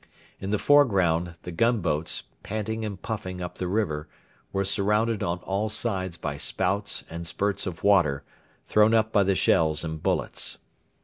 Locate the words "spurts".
7.27-7.67